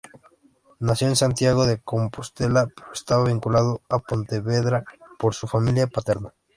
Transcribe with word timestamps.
Nació 0.79 1.09
en 1.09 1.15
Santiago 1.15 1.67
de 1.67 1.77
Compostela, 1.79 2.65
pero 2.75 2.91
estaba 2.91 3.25
vinculado 3.25 3.83
a 3.87 3.99
Pontevedra 3.99 4.83
por 5.19 5.35
su 5.35 5.45
familia 5.47 5.85
paterna. 5.85 6.33